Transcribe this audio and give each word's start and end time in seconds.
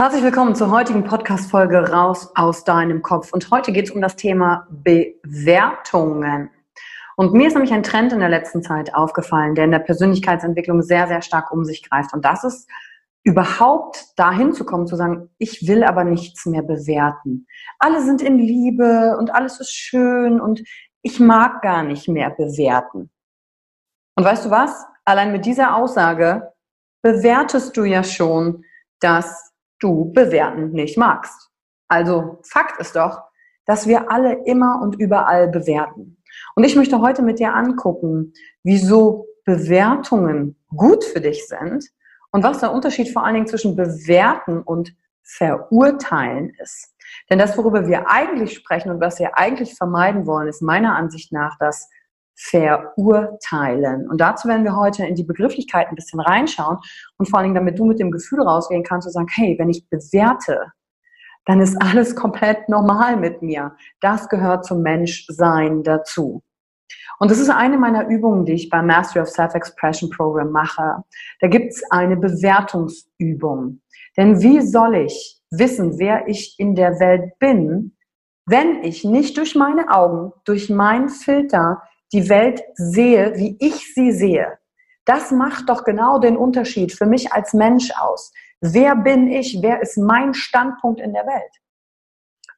Herzlich 0.00 0.22
willkommen 0.22 0.54
zur 0.54 0.70
heutigen 0.70 1.04
Podcast-Folge 1.04 1.90
Raus 1.90 2.32
aus 2.34 2.64
deinem 2.64 3.02
Kopf. 3.02 3.34
Und 3.34 3.50
heute 3.50 3.70
geht 3.70 3.84
es 3.84 3.90
um 3.90 4.00
das 4.00 4.16
Thema 4.16 4.66
Bewertungen. 4.70 6.48
Und 7.16 7.34
mir 7.34 7.48
ist 7.48 7.52
nämlich 7.52 7.74
ein 7.74 7.82
Trend 7.82 8.14
in 8.14 8.20
der 8.20 8.30
letzten 8.30 8.62
Zeit 8.62 8.94
aufgefallen, 8.94 9.54
der 9.54 9.66
in 9.66 9.72
der 9.72 9.80
Persönlichkeitsentwicklung 9.80 10.80
sehr, 10.80 11.06
sehr 11.06 11.20
stark 11.20 11.52
um 11.52 11.66
sich 11.66 11.86
greift. 11.86 12.14
Und 12.14 12.24
das 12.24 12.44
ist 12.44 12.66
überhaupt 13.24 14.18
dahin 14.18 14.54
zu 14.54 14.64
kommen, 14.64 14.86
zu 14.86 14.96
sagen, 14.96 15.28
ich 15.36 15.68
will 15.68 15.84
aber 15.84 16.04
nichts 16.04 16.46
mehr 16.46 16.62
bewerten. 16.62 17.46
Alle 17.78 18.00
sind 18.00 18.22
in 18.22 18.38
Liebe 18.38 19.18
und 19.18 19.34
alles 19.34 19.60
ist 19.60 19.74
schön 19.74 20.40
und 20.40 20.62
ich 21.02 21.20
mag 21.20 21.60
gar 21.60 21.82
nicht 21.82 22.08
mehr 22.08 22.30
bewerten. 22.30 23.10
Und 24.16 24.24
weißt 24.24 24.46
du 24.46 24.50
was? 24.50 24.82
Allein 25.04 25.30
mit 25.30 25.44
dieser 25.44 25.76
Aussage 25.76 26.54
bewertest 27.02 27.76
du 27.76 27.84
ja 27.84 28.02
schon, 28.02 28.64
dass 29.00 29.49
du 29.80 30.12
bewerten 30.12 30.70
nicht 30.72 30.96
magst. 30.96 31.50
Also 31.88 32.38
Fakt 32.44 32.80
ist 32.80 32.94
doch, 32.94 33.22
dass 33.66 33.86
wir 33.86 34.10
alle 34.10 34.44
immer 34.44 34.80
und 34.82 34.94
überall 35.00 35.48
bewerten. 35.48 36.18
Und 36.54 36.64
ich 36.64 36.76
möchte 36.76 37.00
heute 37.00 37.22
mit 37.22 37.38
dir 37.38 37.54
angucken, 37.54 38.32
wieso 38.62 39.26
Bewertungen 39.44 40.56
gut 40.68 41.04
für 41.04 41.20
dich 41.20 41.46
sind 41.48 41.84
und 42.30 42.44
was 42.44 42.60
der 42.60 42.72
Unterschied 42.72 43.10
vor 43.10 43.24
allen 43.24 43.34
Dingen 43.34 43.46
zwischen 43.46 43.76
bewerten 43.76 44.62
und 44.62 44.94
verurteilen 45.22 46.52
ist. 46.60 46.94
Denn 47.28 47.38
das, 47.38 47.56
worüber 47.56 47.86
wir 47.86 48.08
eigentlich 48.08 48.54
sprechen 48.54 48.90
und 48.90 49.00
was 49.00 49.18
wir 49.18 49.36
eigentlich 49.38 49.74
vermeiden 49.74 50.26
wollen, 50.26 50.48
ist 50.48 50.62
meiner 50.62 50.94
Ansicht 50.96 51.32
nach 51.32 51.56
das 51.58 51.88
verurteilen. 52.40 54.08
Und 54.08 54.20
dazu 54.20 54.48
werden 54.48 54.64
wir 54.64 54.76
heute 54.76 55.06
in 55.06 55.14
die 55.14 55.24
Begrifflichkeit 55.24 55.88
ein 55.88 55.94
bisschen 55.94 56.20
reinschauen 56.20 56.78
und 57.18 57.28
vor 57.28 57.38
allen 57.38 57.46
Dingen, 57.46 57.54
damit 57.54 57.78
du 57.78 57.84
mit 57.84 58.00
dem 58.00 58.10
Gefühl 58.10 58.42
rausgehen 58.42 58.82
kannst 58.82 59.06
und 59.06 59.12
sagen, 59.12 59.28
hey, 59.30 59.56
wenn 59.58 59.68
ich 59.68 59.88
bewerte, 59.88 60.72
dann 61.44 61.60
ist 61.60 61.80
alles 61.82 62.16
komplett 62.16 62.68
normal 62.68 63.16
mit 63.16 63.42
mir. 63.42 63.76
Das 64.00 64.28
gehört 64.28 64.64
zum 64.64 64.82
Menschsein 64.82 65.82
dazu. 65.82 66.42
Und 67.18 67.30
das 67.30 67.38
ist 67.38 67.50
eine 67.50 67.76
meiner 67.76 68.08
Übungen, 68.08 68.46
die 68.46 68.54
ich 68.54 68.70
beim 68.70 68.86
Mastery 68.86 69.22
of 69.22 69.28
Self-Expression 69.28 70.08
Program 70.10 70.50
mache. 70.50 71.04
Da 71.40 71.48
gibt's 71.48 71.82
eine 71.90 72.16
Bewertungsübung. 72.16 73.80
Denn 74.16 74.40
wie 74.40 74.62
soll 74.62 74.96
ich 74.96 75.38
wissen, 75.50 75.98
wer 75.98 76.26
ich 76.28 76.54
in 76.58 76.74
der 76.74 76.98
Welt 76.98 77.38
bin, 77.38 77.96
wenn 78.46 78.82
ich 78.82 79.04
nicht 79.04 79.36
durch 79.36 79.54
meine 79.54 79.90
Augen, 79.90 80.32
durch 80.44 80.70
meinen 80.70 81.10
Filter 81.10 81.82
die 82.12 82.28
Welt 82.28 82.62
sehe, 82.74 83.34
wie 83.36 83.56
ich 83.60 83.94
sie 83.94 84.12
sehe. 84.12 84.58
Das 85.04 85.30
macht 85.30 85.68
doch 85.68 85.84
genau 85.84 86.18
den 86.18 86.36
Unterschied 86.36 86.92
für 86.92 87.06
mich 87.06 87.32
als 87.32 87.52
Mensch 87.52 87.90
aus. 87.98 88.32
Wer 88.60 88.94
bin 88.96 89.28
ich? 89.28 89.58
Wer 89.62 89.80
ist 89.80 89.96
mein 89.96 90.34
Standpunkt 90.34 91.00
in 91.00 91.12
der 91.12 91.26
Welt? 91.26 91.60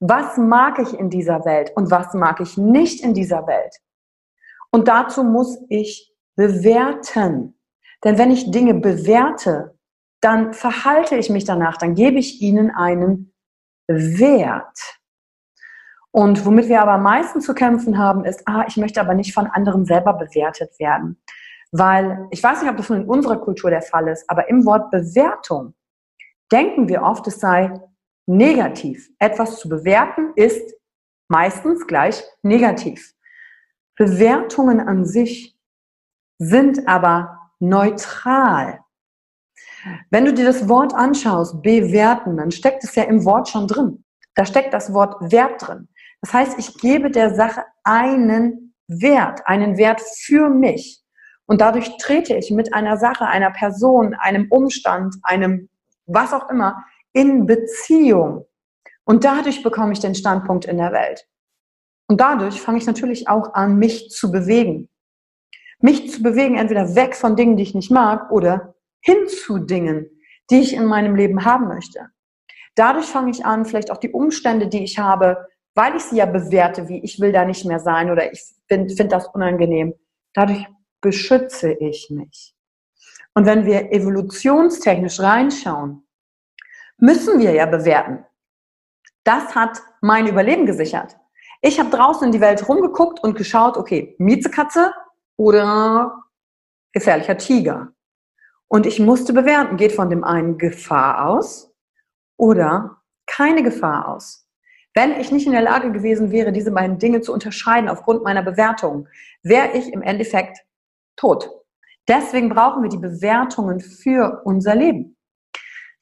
Was 0.01 0.37
mag 0.37 0.79
ich 0.81 0.99
in 0.99 1.11
dieser 1.11 1.45
Welt 1.45 1.73
und 1.77 1.91
was 1.91 2.13
mag 2.13 2.41
ich 2.41 2.57
nicht 2.57 3.05
in 3.05 3.15
dieser 3.15 3.47
Welt? 3.47 3.77
Und 4.73 4.89
dazu 4.89 5.23
muss 5.23 5.59
ich 5.69 6.13
bewerten. 6.35 7.59
Denn 8.03 8.19
wenn 8.19 8.33
ich 8.33 8.51
Dinge 8.51 8.75
bewerte, 8.75 9.79
dann 10.21 10.55
verhalte 10.55 11.17
ich 11.17 11.31
mich 11.31 11.45
danach, 11.45 11.77
dann 11.77 11.95
gebe 11.95 12.19
ich 12.19 12.41
ihnen 12.41 12.71
einen 12.71 13.35
Wert. 13.87 14.79
Und 16.13 16.45
womit 16.45 16.69
wir 16.69 16.83
aber 16.83 16.93
am 16.93 17.03
meisten 17.03 17.41
zu 17.41 17.55
kämpfen 17.55 17.99
haben, 17.99 18.25
ist, 18.25 18.47
ah, 18.47 18.65
ich 18.69 18.77
möchte 18.77 19.01
aber 19.01 19.15
nicht 19.15 19.33
von 19.33 19.47
anderen 19.47 19.87
selber 19.87 20.13
bewertet 20.13 20.79
werden. 20.79 21.21
Weil 21.73 22.29
ich 22.31 22.43
weiß 22.43 22.61
nicht, 22.61 22.71
ob 22.71 22.77
das 22.77 22.91
nur 22.91 22.99
in 22.99 23.09
unserer 23.09 23.41
Kultur 23.41 23.71
der 23.71 23.81
Fall 23.81 24.09
ist, 24.09 24.29
aber 24.29 24.49
im 24.51 24.65
Wort 24.67 24.91
Bewertung 24.91 25.75
denken 26.53 26.89
wir 26.89 27.03
oft, 27.03 27.27
es 27.27 27.41
sei 27.41 27.73
negativ. 28.27 29.09
Etwas 29.19 29.59
zu 29.59 29.71
bewerten 29.71 30.33
ist 30.37 30.75
meistens 31.29 31.87
gleich 31.87 32.23
negativ. 32.43 33.15
Bewertungen 33.97 34.81
an 34.81 35.07
sich 35.07 35.59
sind 36.39 36.87
aber 36.87 37.39
neutral. 37.59 38.81
Wenn 40.11 40.27
du 40.27 40.35
dir 40.35 40.45
das 40.45 40.69
Wort 40.69 40.95
anschaust, 40.95 41.63
bewerten, 41.63 42.37
dann 42.37 42.51
steckt 42.51 42.85
es 42.85 42.95
ja 42.95 43.05
im 43.05 43.25
Wort 43.25 43.49
schon 43.49 43.67
drin. 43.67 44.05
Da 44.35 44.45
steckt 44.45 44.75
das 44.75 44.93
Wort 44.93 45.33
Wert 45.33 45.67
drin. 45.67 45.89
Das 46.23 46.33
heißt, 46.33 46.59
ich 46.59 46.79
gebe 46.79 47.11
der 47.11 47.35
Sache 47.35 47.65
einen 47.85 48.75
Wert, 48.89 49.47
einen 49.47 49.77
Wert 49.77 50.01
für 50.01 50.49
mich. 50.49 51.03
Und 51.47 51.61
dadurch 51.61 51.97
trete 51.99 52.35
ich 52.37 52.51
mit 52.51 52.73
einer 52.73 52.97
Sache, 52.97 53.27
einer 53.27 53.51
Person, 53.51 54.15
einem 54.15 54.47
Umstand, 54.51 55.17
einem 55.23 55.69
was 56.07 56.33
auch 56.33 56.49
immer 56.49 56.83
in 57.13 57.45
Beziehung. 57.45 58.47
Und 59.05 59.25
dadurch 59.25 59.63
bekomme 59.63 59.93
ich 59.93 60.01
den 60.01 60.15
Standpunkt 60.15 60.65
in 60.65 60.79
der 60.79 60.93
Welt. 60.93 61.27
Und 62.09 62.21
dadurch 62.21 62.61
fange 62.61 62.79
ich 62.79 62.87
natürlich 62.87 63.29
auch 63.29 63.55
an, 63.55 63.77
mich 63.79 64.09
zu 64.11 64.31
bewegen. 64.31 64.89
mich 65.81 66.13
zu 66.13 66.23
bewegen, 66.23 66.57
entweder 66.57 66.95
weg 66.95 67.17
von 67.17 67.35
Dingen, 67.37 67.57
die 67.57 67.65
ich 67.65 67.75
nicht 67.75 67.91
mag, 67.91 68.31
oder 68.31 68.75
hin 69.01 69.27
zu 69.27 69.59
Dingen, 69.59 70.07
die 70.49 70.61
ich 70.61 70.75
in 70.75 70.85
meinem 70.85 71.17
Leben 71.17 71.45
haben 71.45 71.67
möchte. 71.67 72.09
Dadurch 72.77 73.07
fange 73.07 73.33
ich 73.33 73.45
an, 73.45 73.65
vielleicht 73.65 73.91
auch 73.91 73.99
die 73.99 74.13
Umstände, 74.13 74.69
die 74.69 74.85
ich 74.85 74.99
habe, 74.99 75.49
weil 75.75 75.97
ich 75.97 76.05
sie 76.05 76.17
ja 76.17 76.27
bewerte, 76.27 76.89
wie 76.89 77.03
ich 77.03 77.21
will 77.21 77.33
da 77.33 77.45
nicht 77.45 77.65
mehr 77.65 77.81
sein 77.81 78.11
oder 78.11 78.33
ich 78.33 78.43
finde 78.69 78.95
find 78.95 79.13
das 79.13 79.27
unangenehm. 79.29 79.95
Dadurch 80.35 80.67
beschütze 81.01 81.73
ich 81.73 82.11
mich. 82.11 82.55
Und 83.35 83.47
wenn 83.47 83.65
wir 83.65 83.93
evolutionstechnisch 83.93 85.21
reinschauen, 85.21 86.07
müssen 86.99 87.41
wir 87.41 87.53
ja 87.53 87.67
bewerten. 87.67 88.25
Das 89.25 89.55
hat 89.55 89.81
mein 90.01 90.27
Überleben 90.27 90.67
gesichert. 90.67 91.17
Ich 91.61 91.79
habe 91.79 91.91
draußen 91.91 92.27
in 92.27 92.33
die 92.33 92.41
Welt 92.41 92.69
rumgeguckt 92.69 93.23
und 93.23 93.37
geschaut, 93.37 93.77
okay, 93.77 94.17
Miezekatze 94.19 94.93
oder 95.37 96.25
gefährlicher 96.93 97.39
Tiger. 97.39 97.93
Und 98.69 98.87
ich 98.87 98.99
musste 98.99 99.33
bewerten, 99.33 99.77
geht 99.77 99.93
von 99.93 100.11
dem 100.11 100.25
einen 100.25 100.59
Gefahr 100.59 101.29
aus 101.29 101.73
oder 102.37 103.03
keine 103.27 103.63
Gefahr 103.63 104.09
aus. 104.09 104.42
Wenn 104.95 105.13
ich 105.13 105.33
nicht 105.33 105.47
in 105.47 105.53
der 105.53 105.63
Lage 105.63 105.91
gewesen 105.91 106.31
wäre, 106.33 106.53
diese 106.53 106.71
beiden 106.71 106.99
Dinge 106.99 107.23
zu 107.23 107.33
unterscheiden 107.33 107.89
aufgrund 107.89 108.25
meiner 108.25 108.43
Bewertung, 108.43 109.09
wäre 109.43 109.73
ich 109.73 109.93
im 109.93 110.03
Endeffekt 110.03 110.59
tot. 111.17 111.51
Deswegen 112.09 112.49
brauchen 112.49 112.83
wir 112.83 112.91
die 112.91 112.99
Bewertungen 112.99 113.81
für 113.81 114.43
unser 114.45 114.75
Leben. 114.75 115.17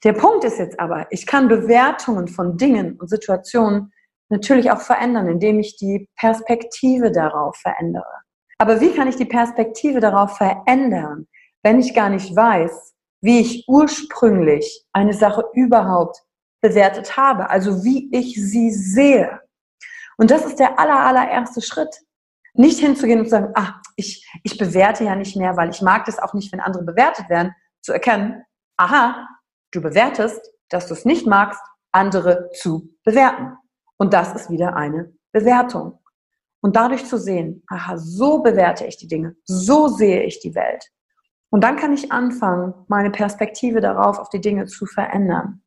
Der 0.03 0.15
Punkt 0.15 0.45
ist 0.45 0.59
jetzt 0.59 0.81
aber, 0.81 1.07
ich 1.11 1.27
kann 1.27 1.49
Bewertungen 1.49 2.27
von 2.27 2.57
Dingen 2.57 2.99
und 2.99 3.09
Situationen 3.09 3.93
natürlich 4.31 4.71
auch 4.71 4.81
verändern, 4.81 5.29
indem 5.29 5.61
ich 5.61 5.77
die 5.77 6.09
Perspektive 6.17 7.13
darauf 7.13 7.57
verändere. 7.57 8.05
Aber 8.59 8.81
wie 8.81 8.93
kann 8.93 9.09
ich 9.09 9.17
die 9.17 9.27
Perspektive 9.27 10.01
darauf 10.01 10.37
verändern, 10.37 11.27
wenn 11.63 11.81
ich 11.81 11.95
gar 11.95 12.09
nicht 12.09 12.35
weiß, 12.35 12.95
wie 13.23 13.41
ich 13.41 13.65
ursprünglich 13.69 14.87
eine 14.93 15.13
Sache 15.13 15.45
überhaupt 15.53 16.23
bewertet 16.61 17.17
habe, 17.17 17.51
also 17.51 17.85
wie 17.85 18.09
ich 18.13 18.35
sie 18.35 18.71
sehe. 18.71 19.41
Und 20.17 20.31
das 20.31 20.45
ist 20.45 20.59
der 20.59 20.79
aller, 20.79 21.01
allererste 21.01 21.63
Schritt. 21.63 21.95
Nicht 22.53 22.81
hinzugehen 22.81 23.21
und 23.21 23.27
zu 23.27 23.31
sagen, 23.31 23.53
ah, 23.55 23.81
ich, 23.97 24.29
ich 24.43 24.59
bewerte 24.59 25.05
ja 25.05 25.15
nicht 25.15 25.37
mehr, 25.37 25.57
weil 25.57 25.71
ich 25.71 25.83
mag 25.83 26.05
das 26.05 26.19
auch 26.19 26.35
nicht, 26.35 26.53
wenn 26.53 26.61
andere 26.61 26.85
bewertet 26.85 27.29
werden, 27.29 27.55
zu 27.81 27.93
erkennen, 27.93 28.45
aha, 28.77 29.29
du 29.71 29.81
bewertest, 29.81 30.41
dass 30.69 30.89
du 30.89 30.95
es 30.95 31.05
nicht 31.05 31.27
magst, 31.27 31.61
andere 31.93 32.51
zu 32.53 32.91
bewerten. 33.05 33.57
Und 33.97 34.13
das 34.13 34.35
ist 34.35 34.51
wieder 34.51 34.77
eine 34.77 35.13
Bewertung. 35.33 35.99
Und 36.61 36.77
dadurch 36.77 37.07
zu 37.07 37.19
sehen, 37.19 37.63
aha, 37.69 37.97
so 37.97 38.43
bewerte 38.43 38.85
ich 38.85 38.97
die 38.97 39.09
Dinge, 39.09 39.37
so 39.45 39.89
sehe 39.89 40.25
ich 40.25 40.41
die 40.41 40.55
Welt. 40.55 40.85
Und 41.51 41.63
dann 41.65 41.77
kann 41.77 41.93
ich 41.93 42.13
anfangen, 42.13 42.75
meine 42.89 43.11
Perspektive 43.11 43.81
darauf, 43.81 44.19
auf 44.19 44.29
die 44.29 44.41
Dinge 44.41 44.67
zu 44.67 44.87
verändern. 44.87 45.63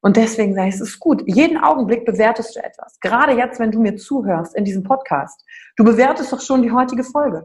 Und 0.00 0.16
deswegen 0.16 0.54
sage 0.54 0.68
ich, 0.68 0.74
es 0.76 0.80
ist 0.80 1.00
gut. 1.00 1.22
Jeden 1.26 1.58
Augenblick 1.58 2.04
bewertest 2.04 2.54
du 2.54 2.60
etwas. 2.60 2.98
Gerade 3.00 3.32
jetzt, 3.32 3.58
wenn 3.58 3.70
du 3.70 3.80
mir 3.80 3.96
zuhörst 3.96 4.54
in 4.54 4.64
diesem 4.64 4.82
Podcast. 4.82 5.44
Du 5.76 5.84
bewertest 5.84 6.32
doch 6.32 6.40
schon 6.40 6.62
die 6.62 6.70
heutige 6.70 7.04
Folge. 7.04 7.44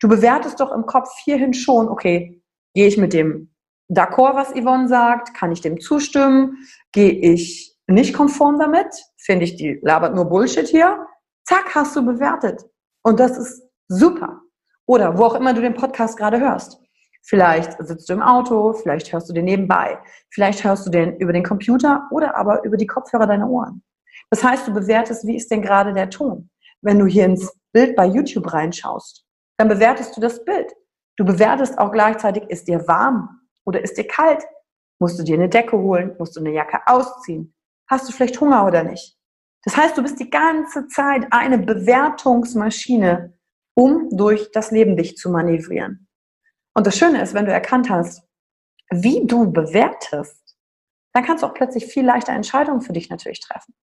Du 0.00 0.08
bewertest 0.08 0.58
doch 0.60 0.72
im 0.72 0.86
Kopf 0.86 1.10
hierhin 1.24 1.54
schon, 1.54 1.88
okay, 1.88 2.42
gehe 2.74 2.86
ich 2.86 2.96
mit 2.96 3.12
dem 3.12 3.52
d'accord, 3.92 4.34
was 4.34 4.52
Yvonne 4.52 4.88
sagt? 4.88 5.34
Kann 5.34 5.52
ich 5.52 5.60
dem 5.60 5.80
zustimmen? 5.80 6.66
Gehe 6.92 7.12
ich 7.12 7.76
nicht 7.86 8.14
konform 8.14 8.58
damit? 8.58 8.88
Finde 9.16 9.44
ich, 9.44 9.56
die 9.56 9.78
labert 9.82 10.14
nur 10.14 10.24
Bullshit 10.24 10.66
hier? 10.66 11.06
Zack, 11.44 11.74
hast 11.74 11.94
du 11.94 12.04
bewertet. 12.04 12.64
Und 13.02 13.20
das 13.20 13.36
ist 13.36 13.62
super. 13.88 14.40
Oder 14.86 15.18
wo 15.18 15.24
auch 15.24 15.34
immer 15.34 15.54
du 15.54 15.60
den 15.60 15.74
Podcast 15.74 16.16
gerade 16.16 16.40
hörst. 16.40 16.81
Vielleicht 17.24 17.76
sitzt 17.78 18.08
du 18.08 18.14
im 18.14 18.22
Auto, 18.22 18.72
vielleicht 18.72 19.12
hörst 19.12 19.28
du 19.28 19.32
den 19.32 19.44
nebenbei, 19.44 19.98
vielleicht 20.30 20.64
hörst 20.64 20.86
du 20.86 20.90
den 20.90 21.16
über 21.16 21.32
den 21.32 21.44
Computer 21.44 22.08
oder 22.10 22.36
aber 22.36 22.64
über 22.64 22.76
die 22.76 22.86
Kopfhörer 22.86 23.26
deiner 23.26 23.48
Ohren. 23.48 23.82
Das 24.30 24.42
heißt, 24.42 24.66
du 24.66 24.72
bewertest, 24.72 25.26
wie 25.26 25.36
ist 25.36 25.50
denn 25.50 25.62
gerade 25.62 25.92
der 25.92 26.10
Ton. 26.10 26.50
Wenn 26.80 26.98
du 26.98 27.06
hier 27.06 27.26
ins 27.26 27.52
Bild 27.72 27.94
bei 27.94 28.06
YouTube 28.06 28.52
reinschaust, 28.52 29.24
dann 29.56 29.68
bewertest 29.68 30.16
du 30.16 30.20
das 30.20 30.44
Bild. 30.44 30.72
Du 31.16 31.24
bewertest 31.24 31.78
auch 31.78 31.92
gleichzeitig, 31.92 32.44
ist 32.48 32.66
dir 32.66 32.86
warm 32.88 33.40
oder 33.64 33.80
ist 33.80 33.96
dir 33.96 34.06
kalt? 34.06 34.42
Musst 34.98 35.18
du 35.18 35.22
dir 35.22 35.34
eine 35.34 35.48
Decke 35.48 35.78
holen? 35.78 36.16
Musst 36.18 36.36
du 36.36 36.40
eine 36.40 36.52
Jacke 36.52 36.80
ausziehen? 36.86 37.54
Hast 37.88 38.08
du 38.08 38.12
vielleicht 38.12 38.40
Hunger 38.40 38.66
oder 38.66 38.82
nicht? 38.82 39.16
Das 39.64 39.76
heißt, 39.76 39.96
du 39.96 40.02
bist 40.02 40.18
die 40.18 40.30
ganze 40.30 40.88
Zeit 40.88 41.26
eine 41.30 41.58
Bewertungsmaschine, 41.58 43.34
um 43.74 44.08
durch 44.10 44.50
das 44.52 44.70
Leben 44.70 44.96
dich 44.96 45.16
zu 45.16 45.30
manövrieren. 45.30 46.08
Und 46.74 46.86
das 46.86 46.96
Schöne 46.96 47.22
ist, 47.22 47.34
wenn 47.34 47.46
du 47.46 47.52
erkannt 47.52 47.90
hast, 47.90 48.22
wie 48.90 49.26
du 49.26 49.52
bewertest, 49.52 50.56
dann 51.12 51.24
kannst 51.24 51.42
du 51.42 51.46
auch 51.46 51.54
plötzlich 51.54 51.86
viel 51.86 52.04
leichter 52.04 52.32
Entscheidungen 52.32 52.80
für 52.80 52.92
dich 52.92 53.10
natürlich 53.10 53.40
treffen. 53.40 53.74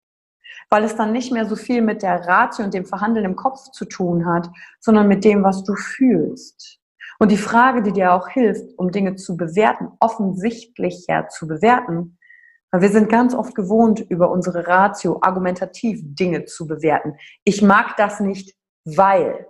Weil 0.70 0.84
es 0.84 0.96
dann 0.96 1.12
nicht 1.12 1.32
mehr 1.32 1.46
so 1.46 1.56
viel 1.56 1.82
mit 1.82 2.02
der 2.02 2.28
Ratio 2.28 2.66
und 2.66 2.74
dem 2.74 2.86
Verhandeln 2.86 3.26
im 3.26 3.36
Kopf 3.36 3.72
zu 3.72 3.86
tun 3.86 4.26
hat, 4.26 4.50
sondern 4.80 5.08
mit 5.08 5.24
dem, 5.24 5.44
was 5.44 5.64
du 5.64 5.76
fühlst. 5.76 6.80
Und 7.20 7.32
die 7.32 7.38
Frage, 7.38 7.82
die 7.82 7.92
dir 7.92 8.14
auch 8.14 8.30
hilft, 8.30 8.78
um 8.78 8.92
Dinge 8.92 9.16
zu 9.16 9.36
bewerten, 9.36 9.90
offensichtlicher 10.00 11.28
zu 11.28 11.48
bewerten, 11.48 12.18
weil 12.72 12.82
wir 12.82 12.90
sind 12.90 13.10
ganz 13.10 13.34
oft 13.34 13.56
gewohnt, 13.56 14.00
über 14.00 14.30
unsere 14.32 14.68
Ratio 14.68 15.20
argumentativ 15.22 16.00
Dinge 16.04 16.46
zu 16.46 16.68
bewerten. 16.68 17.16
Ich 17.44 17.62
mag 17.62 17.98
das 17.98 18.20
nicht, 18.20 18.56
weil. 18.86 19.48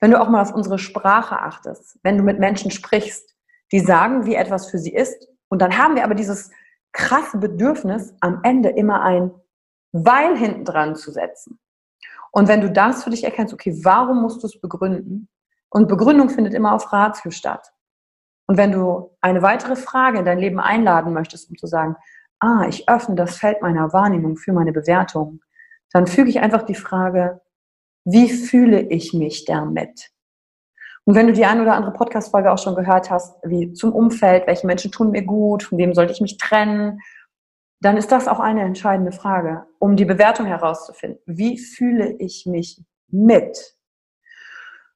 Wenn 0.00 0.10
du 0.10 0.20
auch 0.20 0.28
mal 0.28 0.42
auf 0.42 0.54
unsere 0.54 0.78
Sprache 0.78 1.38
achtest, 1.38 1.98
wenn 2.02 2.18
du 2.18 2.24
mit 2.24 2.38
Menschen 2.38 2.70
sprichst, 2.70 3.34
die 3.70 3.80
sagen, 3.80 4.26
wie 4.26 4.34
etwas 4.34 4.70
für 4.70 4.78
sie 4.78 4.94
ist, 4.94 5.28
und 5.48 5.60
dann 5.60 5.76
haben 5.76 5.96
wir 5.96 6.04
aber 6.04 6.14
dieses 6.14 6.50
krasse 6.92 7.38
Bedürfnis, 7.38 8.14
am 8.20 8.40
Ende 8.42 8.70
immer 8.70 9.02
ein 9.02 9.32
Weil 9.92 10.36
hinten 10.36 10.64
dran 10.64 10.96
zu 10.96 11.10
setzen. 11.10 11.58
Und 12.30 12.48
wenn 12.48 12.62
du 12.62 12.70
das 12.70 13.04
für 13.04 13.10
dich 13.10 13.24
erkennst, 13.24 13.52
okay, 13.52 13.78
warum 13.82 14.22
musst 14.22 14.42
du 14.42 14.46
es 14.46 14.58
begründen? 14.58 15.28
Und 15.68 15.88
Begründung 15.88 16.30
findet 16.30 16.54
immer 16.54 16.72
auf 16.72 16.92
Ratio 16.92 17.30
statt. 17.30 17.72
Und 18.46 18.56
wenn 18.56 18.72
du 18.72 19.14
eine 19.20 19.42
weitere 19.42 19.76
Frage 19.76 20.18
in 20.18 20.24
dein 20.24 20.38
Leben 20.38 20.58
einladen 20.58 21.12
möchtest, 21.12 21.50
um 21.50 21.56
zu 21.56 21.66
sagen, 21.66 21.96
ah, 22.40 22.64
ich 22.66 22.88
öffne 22.88 23.14
das 23.14 23.36
Feld 23.36 23.60
meiner 23.60 23.92
Wahrnehmung 23.92 24.36
für 24.36 24.52
meine 24.52 24.72
Bewertung, 24.72 25.40
dann 25.92 26.06
füge 26.06 26.30
ich 26.30 26.40
einfach 26.40 26.62
die 26.62 26.74
Frage, 26.74 27.41
wie 28.04 28.28
fühle 28.28 28.80
ich 28.80 29.12
mich 29.12 29.44
damit? 29.44 30.10
Und 31.04 31.16
wenn 31.16 31.26
du 31.26 31.32
die 31.32 31.44
ein 31.44 31.60
oder 31.60 31.74
andere 31.74 31.92
Podcast-Folge 31.92 32.52
auch 32.52 32.58
schon 32.58 32.76
gehört 32.76 33.10
hast, 33.10 33.36
wie 33.44 33.72
zum 33.72 33.92
Umfeld, 33.92 34.46
welche 34.46 34.66
Menschen 34.66 34.92
tun 34.92 35.10
mir 35.10 35.24
gut, 35.24 35.64
von 35.64 35.78
wem 35.78 35.94
sollte 35.94 36.12
ich 36.12 36.20
mich 36.20 36.38
trennen, 36.38 37.00
dann 37.80 37.96
ist 37.96 38.12
das 38.12 38.28
auch 38.28 38.38
eine 38.38 38.62
entscheidende 38.62 39.10
Frage, 39.10 39.64
um 39.80 39.96
die 39.96 40.04
Bewertung 40.04 40.46
herauszufinden. 40.46 41.18
Wie 41.26 41.58
fühle 41.58 42.14
ich 42.18 42.46
mich 42.46 42.80
mit? 43.08 43.76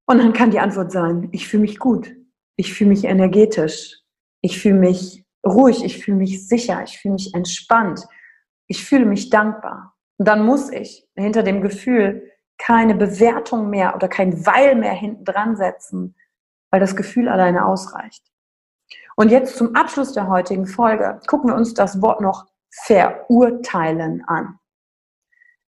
Und 0.06 0.18
dann 0.18 0.32
kann 0.32 0.52
die 0.52 0.60
Antwort 0.60 0.92
sein, 0.92 1.28
ich 1.32 1.48
fühle 1.48 1.62
mich 1.62 1.80
gut, 1.80 2.14
ich 2.54 2.72
fühle 2.72 2.90
mich 2.90 3.04
energetisch, 3.04 4.02
ich 4.40 4.60
fühle 4.60 4.78
mich 4.78 5.24
ruhig, 5.44 5.84
ich 5.84 5.98
fühle 5.98 6.18
mich 6.18 6.46
sicher, 6.46 6.84
ich 6.84 6.98
fühle 6.98 7.14
mich 7.14 7.34
entspannt, 7.34 8.06
ich 8.68 8.84
fühle 8.84 9.06
mich 9.06 9.30
dankbar. 9.30 9.96
Und 10.18 10.28
dann 10.28 10.46
muss 10.46 10.70
ich 10.70 11.08
hinter 11.16 11.42
dem 11.42 11.60
Gefühl 11.60 12.30
keine 12.58 12.94
Bewertung 12.94 13.70
mehr 13.70 13.94
oder 13.94 14.08
kein 14.08 14.46
Weil 14.46 14.74
mehr 14.74 14.92
hinten 14.92 15.24
dran 15.24 15.56
setzen, 15.56 16.14
weil 16.70 16.80
das 16.80 16.96
Gefühl 16.96 17.28
alleine 17.28 17.66
ausreicht. 17.66 18.24
Und 19.16 19.30
jetzt 19.30 19.56
zum 19.56 19.74
Abschluss 19.74 20.12
der 20.12 20.28
heutigen 20.28 20.66
Folge 20.66 21.20
gucken 21.26 21.50
wir 21.50 21.56
uns 21.56 21.74
das 21.74 22.02
Wort 22.02 22.20
noch 22.20 22.46
verurteilen 22.70 24.22
an. 24.26 24.58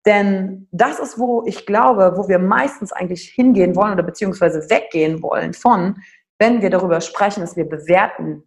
Denn 0.06 0.68
das 0.72 1.00
ist, 1.00 1.18
wo 1.18 1.44
ich 1.46 1.65
glaube, 1.65 2.13
wo 2.15 2.27
wir 2.27 2.39
meistens 2.39 2.92
eigentlich 2.92 3.30
hingehen 3.30 3.75
wollen 3.75 3.94
oder 3.94 4.04
beziehungsweise 4.04 4.70
weggehen 4.70 5.22
wollen 5.24 5.54
von, 5.54 5.98
wenn 6.38 6.62
wir 6.62 6.70
darüber 6.70 7.01
sprechen, 7.01 7.42
dass 7.42 7.56
wir 7.56 7.68
bewerten 7.68 8.44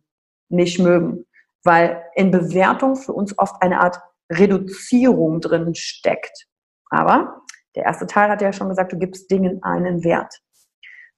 nicht 0.49 0.79
mögen. 0.79 1.27
Weil 1.65 2.05
in 2.15 2.31
Bewertung 2.31 2.95
für 2.97 3.13
uns 3.13 3.37
oft 3.39 3.61
eine 3.61 3.81
Art 3.81 4.01
Reduzierung 4.31 5.41
drin 5.41 5.75
steckt. 5.75 6.47
Aber 6.91 7.43
der 7.75 7.85
erste 7.85 8.07
Teil 8.07 8.31
hat 8.31 8.43
ja 8.43 8.53
schon 8.53 8.69
gesagt, 8.69 8.93
du 8.93 8.99
gibst 8.99 9.31
Dingen 9.31 9.63
einen 9.63 10.05
Wert. 10.05 10.41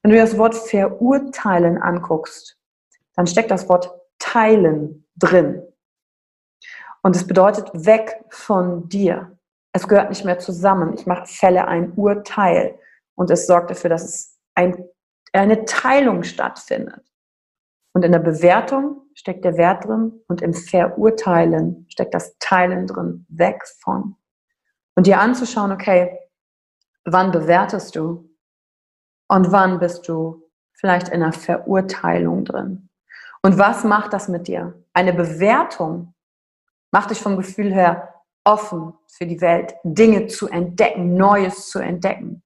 Wenn 0.03 0.13
du 0.13 0.19
das 0.19 0.39
Wort 0.39 0.55
verurteilen 0.55 1.79
anguckst, 1.79 2.59
dann 3.15 3.27
steckt 3.27 3.51
das 3.51 3.69
Wort 3.69 3.93
teilen 4.19 5.07
drin. 5.17 5.63
Und 7.03 7.17
es 7.17 7.27
bedeutet 7.27 7.71
weg 7.75 8.25
von 8.31 8.89
dir. 8.89 9.39
Es 9.73 9.89
gehört 9.89 10.11
nicht 10.11 10.25
mehr 10.25 10.39
zusammen. 10.39 10.95
Ich 10.95 11.07
mache 11.07 11.27
Fälle 11.27 11.69
ein 11.69 11.93
Urteil. 11.93 12.79
Und 13.15 13.31
es 13.31 13.47
sorgt 13.47 13.71
dafür, 13.71 13.91
dass 13.91 14.05
es 14.05 14.39
ein, 14.55 14.85
eine 15.33 15.65
Teilung 15.65 16.23
stattfindet. 16.23 17.05
Und 17.93 18.05
in 18.05 18.13
der 18.13 18.19
Bewertung 18.21 19.03
steckt 19.15 19.45
der 19.45 19.57
Wert 19.57 19.85
drin 19.85 20.21
und 20.29 20.43
im 20.43 20.55
Verurteilen 20.55 21.87
steckt 21.89 22.15
das 22.15 22.37
Teilen 22.39 22.87
drin, 22.87 23.27
weg 23.29 23.67
von. 23.81 24.17
Und 24.95 25.07
dir 25.07 25.21
anzuschauen, 25.21 25.73
okay, 25.73 26.17
wann 27.05 27.33
bewertest 27.33 27.97
du 27.97 28.31
und 29.29 29.53
wann 29.53 29.79
bist 29.79 30.09
du 30.09 30.49
vielleicht 30.73 31.09
in 31.09 31.23
einer 31.23 31.33
Verurteilung 31.33 32.45
drin. 32.45 32.89
Und 33.43 33.59
was 33.59 33.85
macht 33.85 34.13
das 34.13 34.29
mit 34.29 34.49
dir? 34.49 34.85
Eine 34.93 35.13
Bewertung 35.13 36.15
macht 36.91 37.11
dich 37.11 37.21
vom 37.21 37.37
Gefühl 37.37 37.73
her 37.73 38.23
offen 38.45 38.95
für 39.07 39.27
die 39.27 39.41
Welt, 39.41 39.75
Dinge 39.85 40.27
zu 40.27 40.49
entdecken, 40.49 41.15
Neues 41.15 41.69
zu 41.69 41.79
entdecken. 41.79 42.43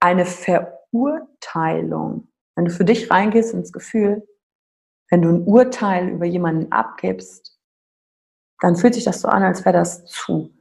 Eine 0.00 0.26
Verurteilung, 0.26 2.28
wenn 2.54 2.66
du 2.66 2.70
für 2.70 2.84
dich 2.84 3.10
reingehst 3.10 3.54
ins 3.54 3.72
Gefühl, 3.72 4.24
wenn 5.10 5.22
du 5.22 5.30
ein 5.30 5.44
Urteil 5.44 6.10
über 6.10 6.26
jemanden 6.26 6.70
abgibst, 6.72 7.58
dann 8.60 8.76
fühlt 8.76 8.94
sich 8.94 9.04
das 9.04 9.20
so 9.20 9.28
an, 9.28 9.42
als 9.42 9.64
wäre 9.64 9.76
das 9.76 10.04
zu, 10.04 10.54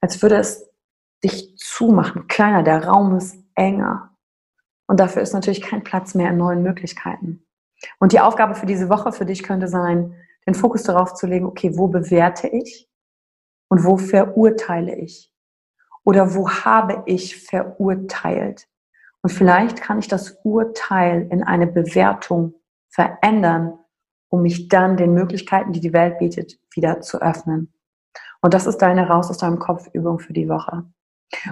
als 0.00 0.22
würde 0.22 0.36
es 0.36 0.70
dich 1.24 1.56
zumachen, 1.56 2.26
kleiner, 2.28 2.62
der 2.62 2.86
Raum 2.86 3.16
ist 3.16 3.36
enger. 3.54 4.14
Und 4.86 5.00
dafür 5.00 5.22
ist 5.22 5.34
natürlich 5.34 5.62
kein 5.62 5.84
Platz 5.84 6.14
mehr 6.14 6.30
in 6.30 6.38
neuen 6.38 6.62
Möglichkeiten. 6.62 7.46
Und 7.98 8.12
die 8.12 8.20
Aufgabe 8.20 8.54
für 8.54 8.66
diese 8.66 8.88
Woche 8.88 9.12
für 9.12 9.26
dich 9.26 9.42
könnte 9.42 9.68
sein, 9.68 10.14
den 10.46 10.54
Fokus 10.54 10.82
darauf 10.82 11.14
zu 11.14 11.26
legen, 11.26 11.46
okay, 11.46 11.76
wo 11.76 11.88
bewerte 11.88 12.48
ich 12.48 12.88
und 13.68 13.84
wo 13.84 13.98
verurteile 13.98 14.96
ich? 14.96 15.32
Oder 16.04 16.34
wo 16.34 16.48
habe 16.48 17.02
ich 17.06 17.36
verurteilt? 17.36 18.66
Und 19.22 19.30
vielleicht 19.30 19.82
kann 19.82 19.98
ich 19.98 20.08
das 20.08 20.38
Urteil 20.42 21.28
in 21.30 21.42
eine 21.42 21.66
Bewertung 21.66 22.54
verändern, 22.88 23.78
um 24.30 24.42
mich 24.42 24.68
dann 24.68 24.96
den 24.96 25.12
Möglichkeiten, 25.12 25.72
die 25.72 25.80
die 25.80 25.92
Welt 25.92 26.18
bietet, 26.18 26.58
wieder 26.72 27.00
zu 27.00 27.20
öffnen. 27.20 27.74
Und 28.40 28.54
das 28.54 28.66
ist 28.66 28.78
deine 28.78 29.08
Raus 29.08 29.30
aus 29.30 29.38
deinem 29.38 29.58
Kopf 29.58 29.88
Übung 29.92 30.18
für 30.18 30.32
die 30.32 30.48
Woche. 30.48 30.84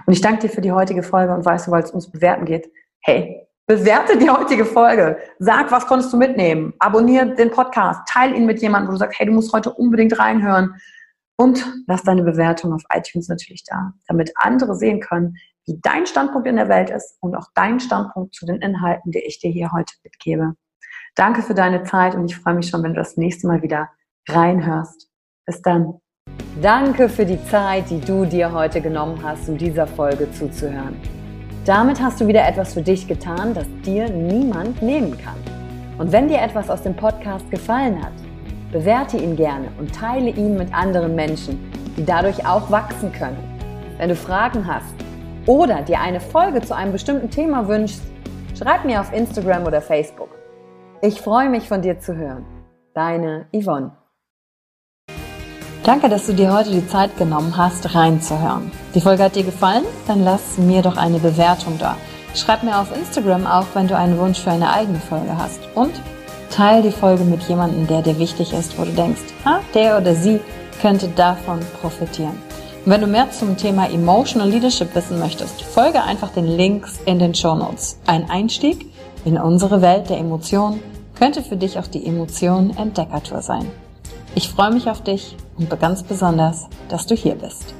Und 0.06 0.12
ich 0.12 0.20
danke 0.20 0.46
dir 0.46 0.48
für 0.52 0.60
die 0.60 0.72
heutige 0.72 1.02
Folge 1.02 1.34
und 1.34 1.44
weißt 1.44 1.66
du, 1.66 1.70
weil 1.70 1.82
es 1.82 1.90
ums 1.90 2.10
Bewerten 2.10 2.44
geht, 2.44 2.70
hey, 3.00 3.46
bewerte 3.66 4.16
die 4.16 4.30
heutige 4.30 4.64
Folge. 4.64 5.18
Sag, 5.38 5.70
was 5.70 5.86
konntest 5.86 6.12
du 6.12 6.16
mitnehmen? 6.16 6.74
Abonniere 6.78 7.34
den 7.34 7.50
Podcast. 7.50 8.08
Teil 8.08 8.34
ihn 8.34 8.46
mit 8.46 8.60
jemandem, 8.60 8.88
wo 8.88 8.92
du 8.92 8.98
sagst, 8.98 9.18
hey, 9.18 9.26
du 9.26 9.32
musst 9.32 9.52
heute 9.52 9.72
unbedingt 9.72 10.18
reinhören. 10.18 10.74
Und 11.38 11.66
lass 11.86 12.02
deine 12.02 12.22
Bewertung 12.22 12.72
auf 12.72 12.82
iTunes 12.94 13.28
natürlich 13.28 13.62
da, 13.64 13.92
damit 14.08 14.32
andere 14.36 14.74
sehen 14.74 15.00
können, 15.00 15.36
wie 15.66 15.78
dein 15.82 16.06
Standpunkt 16.06 16.48
in 16.48 16.56
der 16.56 16.68
Welt 16.68 16.88
ist 16.88 17.18
und 17.20 17.34
auch 17.36 17.48
dein 17.54 17.78
Standpunkt 17.78 18.34
zu 18.34 18.46
den 18.46 18.62
Inhalten, 18.62 19.10
die 19.10 19.18
ich 19.18 19.38
dir 19.38 19.50
hier 19.50 19.72
heute 19.72 19.92
mitgebe. 20.02 20.54
Danke 21.14 21.42
für 21.42 21.54
deine 21.54 21.82
Zeit 21.82 22.14
und 22.14 22.30
ich 22.30 22.36
freue 22.36 22.54
mich 22.54 22.68
schon, 22.68 22.82
wenn 22.82 22.94
du 22.94 23.00
das 23.00 23.16
nächste 23.16 23.46
Mal 23.48 23.62
wieder 23.62 23.90
reinhörst. 24.28 25.10
Bis 25.44 25.60
dann. 25.60 26.00
Danke 26.62 27.10
für 27.10 27.26
die 27.26 27.42
Zeit, 27.44 27.90
die 27.90 28.00
du 28.00 28.24
dir 28.24 28.50
heute 28.50 28.80
genommen 28.80 29.20
hast, 29.22 29.46
um 29.46 29.58
dieser 29.58 29.86
Folge 29.86 30.32
zuzuhören. 30.32 30.96
Damit 31.66 32.00
hast 32.00 32.18
du 32.18 32.26
wieder 32.26 32.48
etwas 32.48 32.72
für 32.72 32.80
dich 32.80 33.06
getan, 33.06 33.52
das 33.52 33.66
dir 33.84 34.08
niemand 34.08 34.80
nehmen 34.80 35.18
kann. 35.18 35.36
Und 35.98 36.12
wenn 36.12 36.28
dir 36.28 36.40
etwas 36.40 36.70
aus 36.70 36.82
dem 36.82 36.96
Podcast 36.96 37.50
gefallen 37.50 38.02
hat, 38.02 38.12
bewerte 38.72 39.18
ihn 39.18 39.36
gerne 39.36 39.68
und 39.78 39.94
teile 39.94 40.30
ihn 40.30 40.56
mit 40.56 40.72
anderen 40.72 41.14
Menschen, 41.14 41.70
die 41.94 42.06
dadurch 42.06 42.46
auch 42.46 42.70
wachsen 42.70 43.12
können. 43.12 43.36
Wenn 43.98 44.08
du 44.08 44.16
Fragen 44.16 44.66
hast 44.66 44.94
oder 45.44 45.82
dir 45.82 46.00
eine 46.00 46.20
Folge 46.20 46.62
zu 46.62 46.74
einem 46.74 46.92
bestimmten 46.92 47.28
Thema 47.28 47.68
wünschst, 47.68 48.02
schreib 48.58 48.86
mir 48.86 49.02
auf 49.02 49.12
Instagram 49.12 49.66
oder 49.66 49.82
Facebook. 49.82 50.30
Ich 51.02 51.20
freue 51.20 51.50
mich 51.50 51.68
von 51.68 51.82
dir 51.82 52.00
zu 52.00 52.16
hören. 52.16 52.46
Deine 52.94 53.44
Yvonne. 53.52 54.05
Danke, 55.86 56.08
dass 56.08 56.26
du 56.26 56.34
dir 56.34 56.52
heute 56.52 56.72
die 56.72 56.84
Zeit 56.88 57.16
genommen 57.16 57.56
hast, 57.56 57.94
reinzuhören. 57.94 58.72
Die 58.96 59.00
Folge 59.00 59.22
hat 59.22 59.36
dir 59.36 59.44
gefallen? 59.44 59.84
Dann 60.08 60.24
lass 60.24 60.58
mir 60.58 60.82
doch 60.82 60.96
eine 60.96 61.20
Bewertung 61.20 61.78
da. 61.78 61.96
Schreib 62.34 62.64
mir 62.64 62.80
auf 62.80 62.88
Instagram 62.92 63.46
auch, 63.46 63.66
wenn 63.74 63.86
du 63.86 63.96
einen 63.96 64.18
Wunsch 64.18 64.40
für 64.40 64.50
eine 64.50 64.72
eigene 64.72 64.98
Folge 64.98 65.38
hast. 65.38 65.60
Und 65.76 65.92
teile 66.50 66.82
die 66.82 66.90
Folge 66.90 67.22
mit 67.22 67.44
jemandem, 67.44 67.86
der 67.86 68.02
dir 68.02 68.18
wichtig 68.18 68.52
ist, 68.52 68.76
wo 68.76 68.84
du 68.84 68.90
denkst, 68.90 69.20
ah, 69.44 69.60
der 69.74 69.96
oder 69.98 70.16
sie 70.16 70.40
könnte 70.82 71.06
davon 71.06 71.60
profitieren. 71.80 72.36
Und 72.84 72.90
wenn 72.90 73.02
du 73.02 73.06
mehr 73.06 73.30
zum 73.30 73.56
Thema 73.56 73.88
Emotional 73.88 74.48
Leadership 74.48 74.92
wissen 74.92 75.20
möchtest, 75.20 75.62
folge 75.62 76.02
einfach 76.02 76.30
den 76.30 76.48
Links 76.48 76.98
in 77.04 77.20
den 77.20 77.32
Show 77.32 77.54
Notes. 77.54 78.00
Ein 78.08 78.28
Einstieg 78.28 78.92
in 79.24 79.38
unsere 79.38 79.82
Welt 79.82 80.10
der 80.10 80.18
Emotionen 80.18 80.82
könnte 81.16 81.44
für 81.44 81.56
dich 81.56 81.78
auch 81.78 81.86
die 81.86 82.04
Emotion 82.04 82.76
Entdeckertour 82.76 83.40
sein. 83.40 83.70
Ich 84.34 84.48
freue 84.48 84.72
mich 84.72 84.90
auf 84.90 85.00
dich 85.00 85.36
und 85.56 85.80
ganz 85.80 86.02
besonders, 86.02 86.68
dass 86.88 87.06
du 87.06 87.14
hier 87.14 87.34
bist. 87.34 87.75